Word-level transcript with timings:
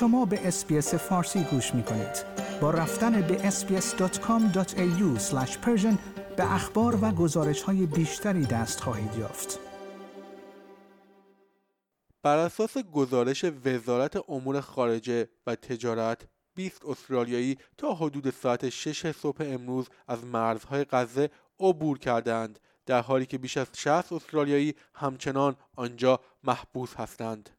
شما 0.00 0.24
به 0.24 0.48
اسپیس 0.48 0.94
فارسی 0.94 1.44
گوش 1.44 1.74
می 1.74 1.82
کنید. 1.82 2.24
با 2.60 2.70
رفتن 2.70 3.20
به 3.20 3.50
sbs.com.au 3.50 5.20
به 6.36 6.54
اخبار 6.54 6.98
و 7.04 7.10
گزارش 7.10 7.62
های 7.62 7.86
بیشتری 7.86 8.46
دست 8.46 8.80
خواهید 8.80 9.14
یافت. 9.16 9.58
بر 12.22 12.36
اساس 12.36 12.78
گزارش 12.78 13.44
وزارت 13.64 14.30
امور 14.30 14.60
خارجه 14.60 15.28
و 15.46 15.54
تجارت 15.54 16.20
20 16.54 16.84
استرالیایی 16.84 17.58
تا 17.78 17.94
حدود 17.94 18.30
ساعت 18.30 18.68
6 18.68 19.12
صبح 19.12 19.38
امروز 19.40 19.88
از 20.08 20.24
مرزهای 20.24 20.84
غزه 20.90 21.30
عبور 21.60 21.98
کردند 21.98 22.58
در 22.86 23.00
حالی 23.00 23.26
که 23.26 23.38
بیش 23.38 23.56
از 23.56 23.66
60 23.76 24.12
استرالیایی 24.12 24.74
همچنان 24.94 25.56
آنجا 25.76 26.20
محبوس 26.44 26.94
هستند. 26.94 27.50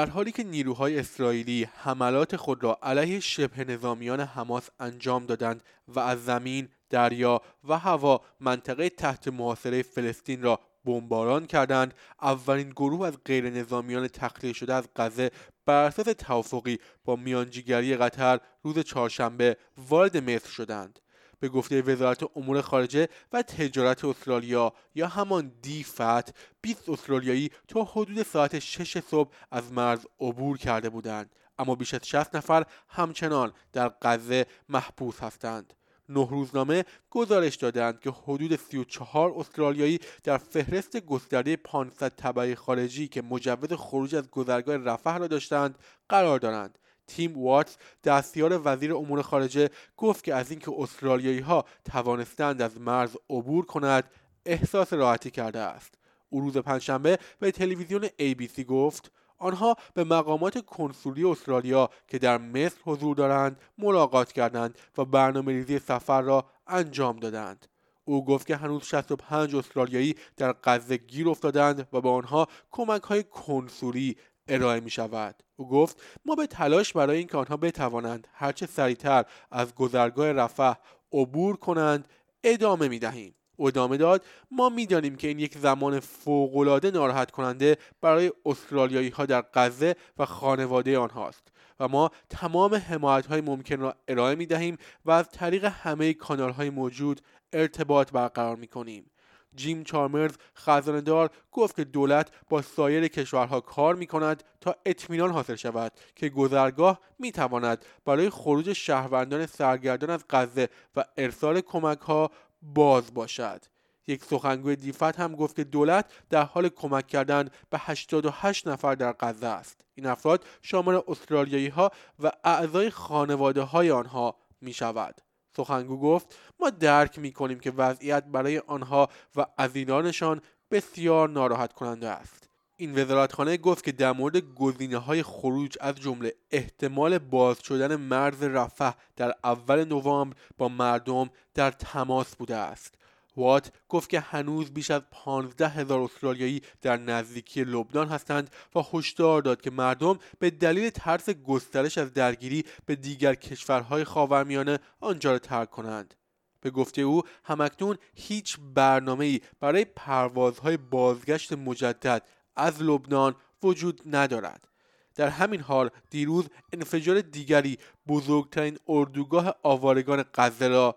در 0.00 0.10
حالی 0.10 0.32
که 0.32 0.44
نیروهای 0.44 0.98
اسرائیلی 0.98 1.68
حملات 1.74 2.36
خود 2.36 2.64
را 2.64 2.78
علیه 2.82 3.20
شبه 3.20 3.64
نظامیان 3.64 4.20
حماس 4.20 4.68
انجام 4.80 5.26
دادند 5.26 5.62
و 5.88 6.00
از 6.00 6.24
زمین، 6.24 6.68
دریا 6.90 7.42
و 7.68 7.78
هوا 7.78 8.20
منطقه 8.40 8.88
تحت 8.88 9.28
محاصره 9.28 9.82
فلسطین 9.82 10.42
را 10.42 10.60
بمباران 10.84 11.46
کردند 11.46 11.94
اولین 12.22 12.70
گروه 12.70 13.06
از 13.06 13.18
غیر 13.24 13.50
نظامیان 13.50 14.08
تخلیه 14.08 14.52
شده 14.52 14.74
از 14.74 14.88
غزه 14.96 15.30
بر 15.66 15.84
اساس 15.84 16.06
توافقی 16.18 16.78
با 17.04 17.16
میانجیگری 17.16 17.96
قطر 17.96 18.40
روز 18.62 18.78
چهارشنبه 18.78 19.56
وارد 19.88 20.30
مصر 20.30 20.48
شدند. 20.48 20.98
به 21.40 21.48
گفته 21.48 21.82
وزارت 21.82 22.36
امور 22.36 22.60
خارجه 22.60 23.08
و 23.32 23.42
تجارت 23.42 24.04
استرالیا 24.04 24.72
یا 24.94 25.06
همان 25.06 25.52
دیفت 25.62 26.34
20 26.60 26.88
استرالیایی 26.88 27.50
تا 27.68 27.84
حدود 27.84 28.22
ساعت 28.22 28.58
6 28.58 28.98
صبح 28.98 29.30
از 29.50 29.72
مرز 29.72 30.06
عبور 30.20 30.58
کرده 30.58 30.90
بودند. 30.90 31.34
اما 31.58 31.74
بیش 31.74 31.94
از 31.94 32.08
60 32.08 32.36
نفر 32.36 32.66
همچنان 32.88 33.52
در 33.72 33.92
غزه 34.02 34.46
محبوس 34.68 35.20
هستند. 35.20 35.74
نه 36.08 36.28
روزنامه 36.30 36.84
گزارش 37.10 37.56
دادند 37.56 38.00
که 38.00 38.10
حدود 38.10 38.56
34 38.56 39.34
استرالیایی 39.36 40.00
در 40.24 40.38
فهرست 40.38 40.96
گسترده 40.96 41.56
500 41.56 42.12
تبعی 42.16 42.54
خارجی 42.54 43.08
که 43.08 43.22
مجوز 43.22 43.72
خروج 43.72 44.14
از 44.14 44.30
گذرگاه 44.30 44.76
رفح 44.76 45.16
را 45.16 45.26
داشتند 45.26 45.78
قرار 46.08 46.38
دارند. 46.38 46.78
تیم 47.16 47.38
واتس 47.38 47.76
دستیار 48.04 48.60
وزیر 48.64 48.94
امور 48.94 49.22
خارجه 49.22 49.70
گفت 49.96 50.24
که 50.24 50.34
از 50.34 50.50
اینکه 50.50 50.72
استرالیایی 50.78 51.40
ها 51.40 51.64
توانستند 51.84 52.62
از 52.62 52.80
مرز 52.80 53.16
عبور 53.30 53.64
کند 53.66 54.04
احساس 54.46 54.92
راحتی 54.92 55.30
کرده 55.30 55.58
است. 55.58 55.94
او 56.28 56.40
روز 56.40 56.56
پنجشنبه 56.56 57.18
به 57.38 57.50
تلویزیون 57.50 58.06
ABC 58.06 58.60
گفت 58.60 59.12
آنها 59.38 59.76
به 59.94 60.04
مقامات 60.04 60.66
کنسولی 60.66 61.24
استرالیا 61.24 61.90
که 62.08 62.18
در 62.18 62.38
مصر 62.38 62.76
حضور 62.84 63.16
دارند 63.16 63.60
ملاقات 63.78 64.32
کردند 64.32 64.78
و 64.98 65.04
برنامه 65.04 65.52
ریزی 65.52 65.78
سفر 65.78 66.22
را 66.22 66.44
انجام 66.66 67.16
دادند. 67.16 67.66
او 68.04 68.24
گفت 68.24 68.46
که 68.46 68.56
هنوز 68.56 68.84
65 68.84 69.56
استرالیایی 69.56 70.14
در 70.36 70.54
غزه 70.64 70.96
گیر 70.96 71.28
افتادند 71.28 71.88
و 71.92 72.00
به 72.00 72.08
آنها 72.08 72.48
کمک 72.70 73.02
های 73.02 73.22
کنسولی 73.22 74.16
ارائه 74.50 74.80
می 74.80 74.90
شود. 74.90 75.42
او 75.56 75.68
گفت 75.68 76.02
ما 76.24 76.34
به 76.34 76.46
تلاش 76.46 76.92
برای 76.92 77.18
اینکه 77.18 77.36
آنها 77.36 77.56
بتوانند 77.56 78.28
هرچه 78.32 78.66
سریعتر 78.66 79.24
از 79.50 79.74
گذرگاه 79.74 80.32
رفح 80.32 80.74
عبور 81.12 81.56
کنند 81.56 82.08
ادامه 82.44 82.88
می 82.88 82.98
دهیم. 82.98 83.34
او 83.56 83.66
ادامه 83.66 83.96
داد 83.96 84.24
ما 84.50 84.68
می‌دانیم 84.68 85.16
که 85.16 85.28
این 85.28 85.38
یک 85.38 85.58
زمان 85.58 86.00
فوقالعاده 86.00 86.90
ناراحت 86.90 87.30
کننده 87.30 87.76
برای 88.00 88.32
استرالیایی 88.46 89.08
ها 89.08 89.26
در 89.26 89.44
غزه 89.54 89.96
و 90.18 90.26
خانواده 90.26 90.98
آنهاست 90.98 91.48
و 91.80 91.88
ما 91.88 92.10
تمام 92.28 92.74
حمایت 92.74 93.26
های 93.26 93.40
ممکن 93.40 93.80
را 93.80 93.94
ارائه 94.08 94.34
می 94.34 94.46
دهیم 94.46 94.76
و 95.04 95.10
از 95.10 95.30
طریق 95.30 95.64
همه 95.64 96.14
کانال 96.14 96.50
های 96.50 96.70
موجود 96.70 97.20
ارتباط 97.52 98.12
برقرار 98.12 98.56
می 98.56 98.66
کنیم 98.66 99.09
جیم 99.56 99.84
چارمرز 99.84 100.34
خزاندار 100.56 101.30
گفت 101.52 101.76
که 101.76 101.84
دولت 101.84 102.30
با 102.48 102.62
سایر 102.62 103.08
کشورها 103.08 103.60
کار 103.60 103.94
می 103.94 104.06
کند 104.06 104.42
تا 104.60 104.76
اطمینان 104.86 105.30
حاصل 105.30 105.54
شود 105.54 105.92
که 106.16 106.28
گذرگاه 106.28 107.00
می 107.18 107.32
تواند 107.32 107.84
برای 108.04 108.30
خروج 108.30 108.72
شهروندان 108.72 109.46
سرگردان 109.46 110.10
از 110.10 110.24
غزه 110.30 110.68
و 110.96 111.04
ارسال 111.16 111.60
کمک 111.60 111.98
ها 111.98 112.30
باز 112.62 113.14
باشد. 113.14 113.64
یک 114.06 114.24
سخنگوی 114.24 114.76
دیفت 114.76 115.02
هم 115.02 115.34
گفت 115.36 115.56
که 115.56 115.64
دولت 115.64 116.12
در 116.30 116.42
حال 116.42 116.68
کمک 116.68 117.06
کردن 117.06 117.48
به 117.70 117.78
88 117.80 118.68
نفر 118.68 118.94
در 118.94 119.14
غزه 119.20 119.46
است. 119.46 119.84
این 119.94 120.06
افراد 120.06 120.44
شامل 120.62 121.00
استرالیایی 121.08 121.68
ها 121.68 121.90
و 122.22 122.32
اعضای 122.44 122.90
خانواده 122.90 123.62
های 123.62 123.90
آنها 123.90 124.36
می 124.60 124.72
شود 124.72 125.20
سخنگو 125.56 126.00
گفت 126.00 126.34
ما 126.60 126.70
درک 126.70 127.18
می 127.18 127.32
کنیم 127.32 127.60
که 127.60 127.70
وضعیت 127.70 128.24
برای 128.24 128.58
آنها 128.58 129.08
و 129.36 129.46
عزیزانشان 129.58 130.40
بسیار 130.70 131.28
ناراحت 131.28 131.72
کننده 131.72 132.08
است. 132.08 132.48
این 132.76 133.02
وزارتخانه 133.02 133.56
گفت 133.56 133.84
که 133.84 133.92
در 133.92 134.12
مورد 134.12 134.36
گزینه 134.36 134.98
های 134.98 135.22
خروج 135.22 135.76
از 135.80 135.94
جمله 135.94 136.34
احتمال 136.50 137.18
باز 137.18 137.62
شدن 137.62 137.96
مرز 137.96 138.42
رفح 138.42 138.92
در 139.16 139.34
اول 139.44 139.84
نوامبر 139.84 140.36
با 140.58 140.68
مردم 140.68 141.30
در 141.54 141.70
تماس 141.70 142.36
بوده 142.36 142.56
است. 142.56 142.94
وات 143.36 143.72
گفت 143.88 144.10
که 144.10 144.20
هنوز 144.20 144.70
بیش 144.70 144.90
از 144.90 145.02
15 145.10 145.68
هزار 145.68 146.00
استرالیایی 146.00 146.62
در 146.82 146.96
نزدیکی 146.96 147.64
لبنان 147.64 148.08
هستند 148.08 148.50
و 148.74 148.80
هشدار 148.92 149.42
داد 149.42 149.60
که 149.60 149.70
مردم 149.70 150.18
به 150.38 150.50
دلیل 150.50 150.90
ترس 150.90 151.30
گسترش 151.30 151.98
از 151.98 152.14
درگیری 152.14 152.64
به 152.86 152.96
دیگر 152.96 153.34
کشورهای 153.34 154.04
خاورمیانه 154.04 154.78
آنجا 155.00 155.32
را 155.32 155.38
ترک 155.38 155.70
کنند. 155.70 156.14
به 156.60 156.70
گفته 156.70 157.02
او 157.02 157.22
همکنون 157.44 157.96
هیچ 158.14 158.56
برنامه 158.74 159.24
ای 159.24 159.40
برای 159.60 159.84
پروازهای 159.84 160.76
بازگشت 160.76 161.52
مجدد 161.52 162.22
از 162.56 162.82
لبنان 162.82 163.34
وجود 163.62 164.00
ندارد. 164.06 164.68
در 165.14 165.28
همین 165.28 165.60
حال 165.60 165.90
دیروز 166.10 166.48
انفجار 166.72 167.20
دیگری 167.20 167.78
بزرگترین 168.08 168.78
اردوگاه 168.88 169.54
آوارگان 169.62 170.24
غزه 170.34 170.68
را 170.68 170.96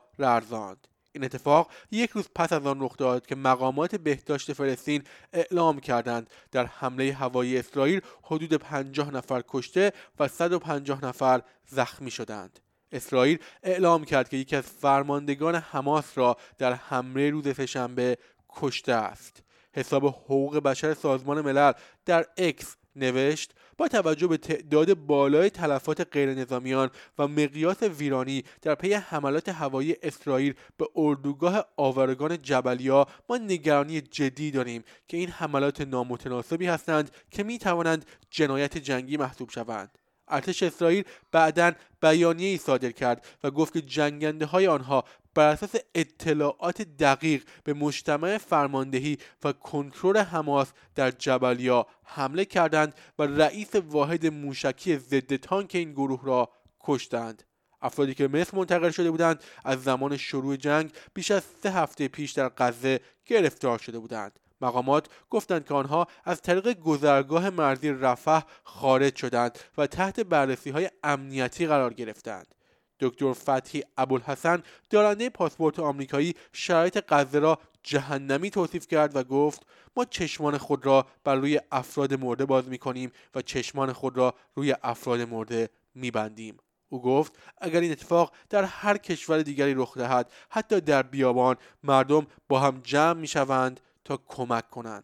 این 1.14 1.24
اتفاق 1.24 1.72
یک 1.92 2.10
روز 2.10 2.30
پس 2.36 2.54
از 2.54 2.66
آن 2.66 2.82
رخ 2.82 2.98
داد 2.98 3.26
که 3.26 3.36
مقامات 3.36 3.96
بهداشت 3.96 4.54
فلسطین 4.54 5.04
اعلام 5.34 5.80
کردند. 5.80 6.30
در 6.52 6.66
حمله 6.66 7.14
هوایی 7.14 7.58
اسرائیل 7.58 8.02
حدود 8.24 8.54
50 8.54 9.12
نفر 9.12 9.44
کشته 9.48 9.94
و 10.20 10.28
150 10.28 11.06
نفر 11.06 11.42
زخمی 11.66 12.12
شدند. 12.12 12.60
اسرائیل 12.92 13.38
اعلام 13.64 14.06
کرد 14.06 14.30
که 14.30 14.38
یکی 14.38 14.56
از 14.56 14.64
فرماندگان 14.64 15.56
حماس 15.56 16.18
را 16.18 16.38
در 16.58 16.74
حمله 16.74 17.30
روز 17.30 17.56
سهشنبه 17.56 18.18
کشته 18.50 18.94
است. 18.94 19.44
حساب 19.74 20.06
حقوق 20.06 20.58
بشر 20.58 20.94
سازمان 20.94 21.42
ملل 21.42 21.72
در 22.06 22.26
اکس 22.38 22.76
نوشت 22.96 23.54
با 23.78 23.88
توجه 23.88 24.28
به 24.28 24.38
تعداد 24.38 24.94
بالای 24.94 25.50
تلفات 25.50 26.08
غیر 26.12 26.34
نظامیان 26.34 26.90
و 27.18 27.28
مقیاس 27.28 27.84
ویرانی 27.84 28.44
در 28.62 28.76
پی 28.76 28.94
حملات 28.94 29.50
هوایی 29.50 29.96
اسرائیل 30.04 30.54
به 30.78 30.88
اردوگاه 30.96 31.66
آورگان 31.78 32.42
جبلیا 32.42 33.08
ما 33.30 33.38
نگرانی 33.38 34.02
جدی 34.02 34.52
داریم 34.52 34.84
که 35.08 35.18
این 35.18 35.30
حملات 35.30 35.82
نامتناسبی 35.82 36.66
هستند 36.66 37.12
که 37.32 37.44
می 37.44 37.58
توانند 37.60 38.06
جنایت 38.30 38.78
جنگی 38.78 39.18
محسوب 39.18 39.50
شوند. 39.50 39.98
ارتش 40.28 40.64
اسرائیل 40.64 41.04
بعدا 41.32 41.72
بیانیه 42.02 42.50
ای 42.50 42.58
صادر 42.58 42.92
کرد 42.92 43.26
و 43.44 43.52
گفت 43.52 43.74
که 43.74 43.82
جنگنده 43.82 44.46
های 44.46 44.68
آنها 44.68 45.04
بر 45.36 45.48
اساس 45.48 45.76
اطلاعات 45.96 46.82
دقیق 46.82 47.44
به 47.64 47.74
مجتمع 47.74 48.38
فرماندهی 48.38 49.18
و 49.44 49.54
کنترل 49.54 50.18
حماس 50.18 50.72
در 50.96 51.12
جبلیا 51.12 51.88
حمله 52.04 52.46
کردند 52.46 52.96
و 53.20 53.24
رئیس 53.24 53.76
واحد 53.76 54.28
موشکی 54.28 54.98
ضد 54.98 55.36
تانک 55.36 55.72
این 55.76 55.92
گروه 55.92 56.22
را 56.24 56.50
کشتند. 56.80 57.44
افرادی 57.82 58.14
که 58.14 58.28
مصر 58.28 58.58
منتقل 58.58 58.90
شده 58.90 59.12
بودند 59.12 59.44
از 59.66 59.84
زمان 59.84 60.18
شروع 60.18 60.56
جنگ 60.56 60.92
بیش 61.14 61.32
از 61.32 61.44
سه 61.64 61.72
هفته 61.72 62.08
پیش 62.08 62.32
در 62.32 62.52
غزه 62.58 63.00
گرفتار 63.26 63.78
شده 63.78 64.00
بودند. 64.00 64.40
مقامات 64.62 65.08
گفتند 65.30 65.66
که 65.66 65.74
آنها 65.74 66.08
از 66.24 66.42
طریق 66.42 66.74
گذرگاه 66.74 67.50
مرزی 67.50 67.90
رفح 67.90 68.42
خارج 68.64 69.16
شدند 69.16 69.60
و 69.78 69.88
تحت 69.88 70.20
بررسی 70.20 70.70
های 70.70 70.90
امنیتی 71.04 71.68
قرار 71.68 71.94
گرفتند. 71.94 72.56
دکتر 73.04 73.34
فتحی 73.34 73.84
ابوالحسن 73.98 74.64
دارنده 74.90 75.30
پاسپورت 75.30 75.80
آمریکایی 75.80 76.36
شرایط 76.54 77.04
غزه 77.10 77.40
را 77.40 77.60
جهنمی 77.84 78.50
توصیف 78.50 78.88
کرد 78.88 79.16
و 79.16 79.24
گفت 79.24 79.66
ما 79.98 80.06
چشمان 80.06 80.58
خود 80.58 80.86
را 80.86 81.08
بر 81.24 81.36
روی 81.36 81.62
افراد 81.72 82.14
مرده 82.14 82.46
باز 82.46 82.68
می 82.68 82.78
کنیم 82.78 83.12
و 83.36 83.42
چشمان 83.42 83.94
خود 83.94 84.18
را 84.18 84.34
روی 84.56 84.76
افراد 84.84 85.22
مرده 85.22 85.70
می 85.96 86.12
بندیم. 86.12 86.58
او 86.90 87.02
گفت 87.02 87.40
اگر 87.58 87.80
این 87.80 87.92
اتفاق 87.92 88.34
در 88.50 88.64
هر 88.64 88.98
کشور 88.98 89.42
دیگری 89.42 89.74
رخ 89.74 89.98
دهد 89.98 90.32
حتی 90.50 90.82
در 90.82 91.04
بیابان 91.04 91.56
مردم 91.84 92.28
با 92.50 92.60
هم 92.60 92.82
جمع 92.84 93.20
می 93.20 93.28
شوند 93.28 93.80
تا 94.06 94.20
کمک 94.28 94.70
کنند 94.70 95.04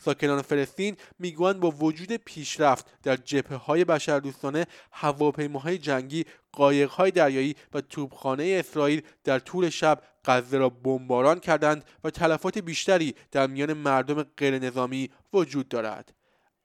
ساکنان 0.00 0.42
فلسطین 0.42 0.96
می‌گویند 1.18 1.60
با 1.60 1.70
وجود 1.70 2.12
پیشرفت 2.12 3.02
در 3.02 3.16
جبهه 3.16 3.56
های 3.56 3.84
بشردوستانه 3.84 4.66
هواپیماهای 4.92 5.78
جنگی 5.78 6.24
قایقهای 6.52 7.10
دریایی 7.10 7.56
و 7.74 7.80
توپخانه 7.80 8.56
اسرائیل 8.58 9.02
در 9.24 9.38
طول 9.38 9.68
شب 9.68 10.02
غزه 10.24 10.58
را 10.58 10.68
بمباران 10.68 11.40
کردند 11.40 11.84
و 12.04 12.10
تلفات 12.10 12.58
بیشتری 12.58 13.14
در 13.32 13.46
میان 13.46 13.72
مردم 13.72 14.22
غیر 14.22 14.58
نظامی 14.58 15.10
وجود 15.32 15.68
دارد. 15.68 16.14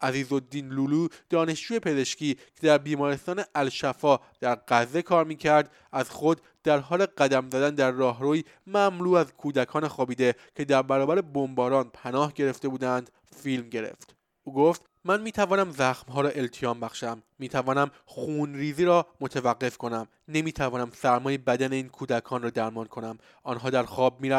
عزیزالدین 0.02 0.70
لولو 0.70 1.08
دانشجوی 1.30 1.80
پزشکی 1.80 2.36
که 2.36 2.68
در 2.68 2.78
بیمارستان 2.78 3.44
الشفا 3.56 4.20
در 4.40 4.60
غزه 4.68 5.02
کار 5.02 5.26
می‌کرد 5.26 5.72
از 5.92 6.10
خود 6.10 6.42
در 6.64 6.78
حال 6.78 7.06
قدم 7.06 7.50
زدن 7.50 7.76
در 7.76 7.92
راهروی 7.92 8.44
مملو 8.68 9.14
از 9.14 9.34
کودکان 9.34 9.88
خوابیده 9.88 10.36
که 10.56 10.66
در 10.66 10.82
برابر 10.82 11.22
بمباران 11.22 11.90
پناه 11.94 12.34
گرفته 12.34 12.68
بودند. 12.68 13.12
فیلم 13.40 13.70
گرفت. 13.70 14.16
او 14.44 14.54
گفت 14.54 14.82
من 15.04 15.22
می 15.22 15.32
توانم 15.32 15.72
زخم 15.72 16.12
ها 16.12 16.22
را 16.22 16.30
التیام 16.30 16.80
بخشم. 16.80 17.24
می 17.40 17.50
توانم 17.50 17.92
خون 18.06 18.56
ریزی 18.56 18.86
را 18.86 19.08
متوقف 19.20 19.78
کنم. 19.78 20.08
نمی 20.28 20.52
توانم 20.52 20.92
سرمای 20.96 21.38
بدن 21.38 21.74
این 21.74 21.90
کودکان 21.90 22.42
را 22.42 22.50
درمان 22.50 22.86
کنم. 22.86 23.18
آنها 23.44 23.70
در 23.70 23.84
خواب 23.84 24.22
می 24.22 24.30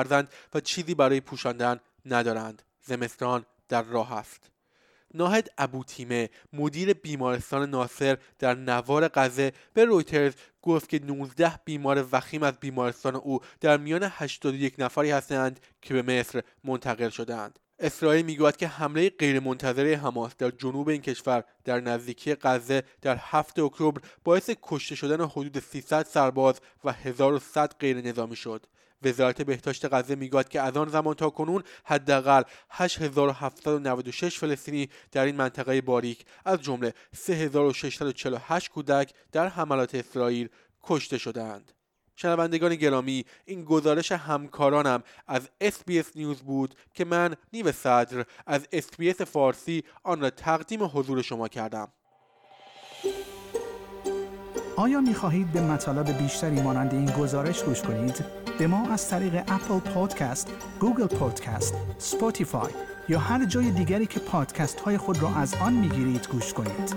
و 0.54 0.60
چیزی 0.64 0.94
برای 0.94 1.20
پوشاندن 1.20 1.80
ندارند. 2.06 2.62
زمستان 2.80 3.44
در 3.68 3.82
راه 3.82 4.12
است. 4.12 4.50
ناهد 5.14 5.50
ابوتیمه 5.58 6.30
مدیر 6.52 6.92
بیمارستان 6.92 7.70
ناصر 7.70 8.18
در 8.38 8.54
نوار 8.54 9.08
غزه 9.08 9.52
به 9.74 9.84
رویترز 9.84 10.34
گفت 10.62 10.88
که 10.88 10.98
19 10.98 11.60
بیمار 11.64 12.08
وخیم 12.12 12.42
از 12.42 12.54
بیمارستان 12.60 13.14
او 13.14 13.40
در 13.60 13.76
میان 13.76 14.02
81 14.02 14.74
نفری 14.78 15.10
هستند 15.10 15.60
که 15.82 15.94
به 15.94 16.02
مصر 16.02 16.42
منتقل 16.64 17.08
شدند 17.08 17.58
اسرائیل 17.80 18.24
می‌گوید 18.24 18.56
که 18.56 18.68
حمله 18.68 19.10
غیرمنتظره 19.10 19.96
حماس 19.96 20.36
در 20.38 20.50
جنوب 20.50 20.88
این 20.88 21.02
کشور 21.02 21.44
در 21.64 21.80
نزدیکی 21.80 22.34
غزه 22.34 22.82
در 23.02 23.16
7 23.20 23.58
اکتبر 23.58 24.00
باعث 24.24 24.50
کشته 24.62 24.94
شدن 24.94 25.24
حدود 25.24 25.58
300 25.58 26.06
سرباز 26.06 26.60
و 26.84 26.92
1100 26.92 27.74
غیر 27.80 28.00
نظامی 28.00 28.36
شد. 28.36 28.66
وزارت 29.02 29.42
بهداشت 29.42 29.94
غزه 29.94 30.14
می‌گوید 30.14 30.48
که 30.48 30.60
از 30.60 30.76
آن 30.76 30.88
زمان 30.88 31.14
تا 31.14 31.30
کنون 31.30 31.62
حداقل 31.84 32.42
8796 32.70 34.38
فلسطینی 34.38 34.88
در 35.12 35.24
این 35.24 35.36
منطقه 35.36 35.80
باریک 35.80 36.24
از 36.44 36.62
جمله 36.62 36.94
3648 37.16 38.70
کودک 38.70 39.12
در 39.32 39.48
حملات 39.48 39.94
اسرائیل 39.94 40.48
کشته 40.82 41.18
شدند. 41.18 41.72
شنوندگان 42.22 42.74
گرامی 42.74 43.24
این 43.44 43.64
گزارش 43.64 44.12
همکارانم 44.12 45.02
از 45.26 45.48
SBS 45.64 46.16
نیوز 46.16 46.42
بود 46.42 46.74
که 46.94 47.04
من 47.04 47.34
نیو 47.52 47.72
صدر 47.72 48.24
از 48.46 48.64
SBS 48.72 49.22
فارسی 49.22 49.84
آن 50.02 50.20
را 50.20 50.30
تقدیم 50.30 50.84
حضور 50.84 51.22
شما 51.22 51.48
کردم 51.48 51.88
آیا 54.76 55.00
می 55.00 55.14
خواهید 55.14 55.52
به 55.52 55.60
مطالب 55.60 56.18
بیشتری 56.18 56.62
مانند 56.62 56.94
این 56.94 57.10
گزارش 57.10 57.62
گوش 57.62 57.82
کنید؟ 57.82 58.24
به 58.58 58.66
ما 58.66 58.88
از 58.90 59.08
طریق 59.08 59.34
Apple 59.34 59.78
Podcast، 59.78 60.52
Google 60.80 61.06
Podcast، 61.06 61.74
Spotify 61.98 62.72
یا 63.08 63.18
هر 63.18 63.44
جای 63.44 63.70
دیگری 63.70 64.06
که 64.06 64.20
پادکست 64.20 64.80
های 64.80 64.98
خود 64.98 65.22
را 65.22 65.28
از 65.28 65.54
آن 65.54 65.72
می 65.72 65.88
گیرید 65.88 66.28
گوش 66.28 66.52
کنید؟ 66.52 66.94